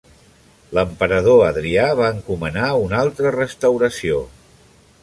[0.77, 4.25] L'emperador Adrià va encomanar una altra restauració.